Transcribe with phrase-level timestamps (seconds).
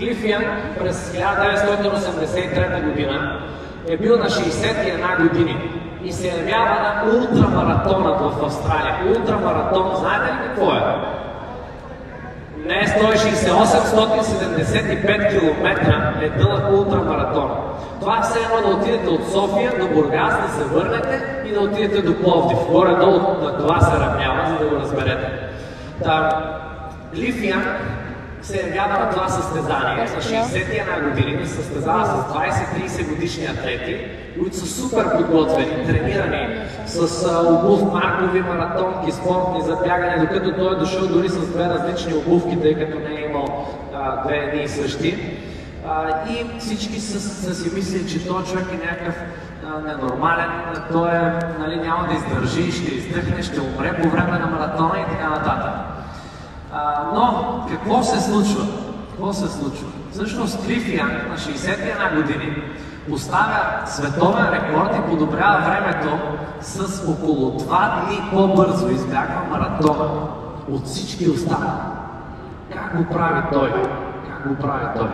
[0.00, 3.42] Янг през 1983 година
[3.88, 5.70] е бил на 61 години
[6.04, 8.96] и се явява на ултрамаратона в Австралия.
[9.08, 10.80] Ултрамаратон, знаете ли какво е?
[12.66, 15.68] Не е 168, 875 км
[16.22, 17.50] е дълъг ултрамаратон.
[18.00, 21.60] Това е все едно да отидете от София до Бургас, да се върнете и да
[21.60, 22.58] отидете до Пловдив.
[22.70, 25.30] Горе-долу на това се равнява, за да го разберете.
[26.04, 26.42] Та,
[27.42, 27.66] Янг
[28.42, 34.06] се явява на това състезание на 61 години, състезава с 20-30 годишни атлети,
[34.38, 40.78] които са супер подготвени, тренирани с обув, маркови, маратонки, спортни за бягане, докато той е
[40.78, 44.68] дошъл дори с две различни обувки, тъй като не е имал а, две едни и
[44.68, 45.36] същи.
[45.88, 49.14] А, и всички са, са си мислили, че този човек е някакъв
[49.86, 50.50] ненормален,
[50.92, 55.10] той е, нали, няма да издържи, ще издъхне, ще умре по време на маратона и
[55.10, 55.72] така нататък.
[56.72, 58.66] А, но какво се случва?
[59.10, 59.88] Какво се случва?
[60.10, 62.62] Всъщност Янг на 61 години
[63.10, 66.18] поставя световен рекорд и подобрява времето
[66.60, 70.10] с около 2 дни по-бързо избягва маратона
[70.70, 71.80] от всички останали.
[72.72, 73.72] Как го прави той?
[74.28, 75.08] Как го прави той?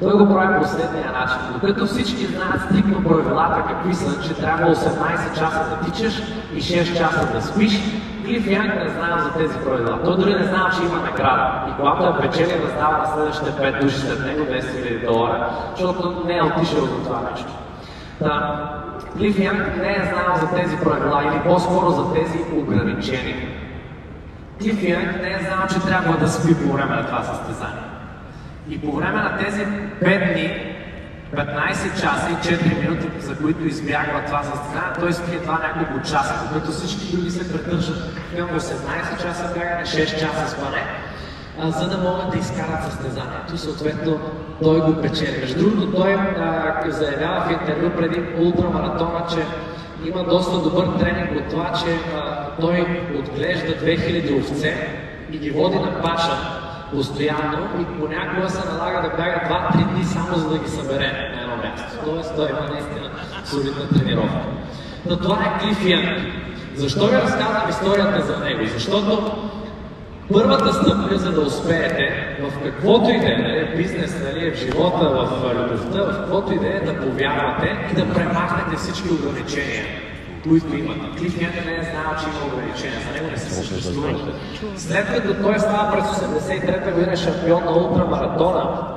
[0.00, 1.38] Той го прави последния начин.
[1.52, 6.22] Докато всички знаят стрикно правилата какви са, че трябва 18 часа да тичаш
[6.54, 7.80] и 6 часа да спиш,
[8.24, 10.00] Клиф Янг не знае за тези правила.
[10.04, 11.52] Той дори не знае, че има награда.
[11.68, 16.22] И когато я печели, раздава на следващите 5 души след него 10 000 долара, защото
[16.26, 17.52] не е отишъл за това нещо.
[18.18, 18.70] Та,
[19.18, 23.48] Клиф Янг не е знал за тези правила или по-скоро за тези ограничения.
[24.62, 27.82] Клиф Янг не е знал, че трябва да спи по време на това състезание.
[28.68, 29.66] И по време на тези
[30.02, 30.73] 5 дни,
[31.34, 36.34] 15 часа и 4 минути, за които избягва това състезание, той спи това няколко часа,
[36.52, 37.96] докато всички други се придържат
[38.36, 40.82] към 18 часа бягане, 6 часа спане,
[41.58, 43.58] за да могат да изкарат състезанието.
[43.58, 44.20] Съответно,
[44.62, 45.38] той го печели.
[45.40, 49.46] Между другото, той а, заявява в интервю преди ултрамаратона, че
[50.08, 52.86] има доста добър тренинг от това, че а, той
[53.18, 54.88] отглежда 2000 овце
[55.32, 56.38] и ги води на паша,
[56.94, 59.40] постоянно и понякога се налага да бяга
[59.76, 61.98] 2-3 дни само за да ги събере на едно място.
[62.04, 63.10] Тоест той има наистина
[63.44, 64.46] солидна тренировка.
[65.06, 65.78] Но това е Клиф.
[66.74, 68.60] Защо ви разказвам историята за него?
[68.72, 69.32] Защото
[70.32, 75.08] първата стъпка, за да успеете в каквото и да е, нали, бизнес, нали, в живота,
[75.08, 79.84] в любовта, в каквото и да е, да повярвате и да премахнете всички ограничения
[80.48, 80.96] които имат.
[81.18, 84.14] Клиф не е знал, че има ограничения, за него не се съществува.
[84.76, 88.94] След като той става през 83-та година шампион на ултрамаратона,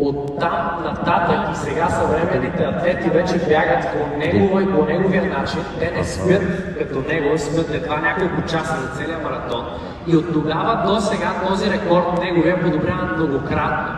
[0.00, 5.60] от там нататък и сега съвременните атлети вече бягат по негово и по неговия начин.
[5.78, 6.42] Те не спят
[6.78, 9.64] като него, спят едва няколко часа за целия маратон.
[10.06, 13.94] И от тогава до сега този рекорд неговия е подобряван многократно.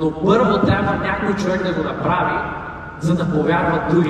[0.00, 2.38] Но първо трябва някой човек да го направи,
[3.00, 4.00] за да повярват други.